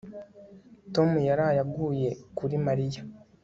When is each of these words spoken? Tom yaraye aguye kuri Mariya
Tom 0.93 1.09
yaraye 1.29 1.59
aguye 1.65 2.09
kuri 2.37 2.55
Mariya 2.65 3.01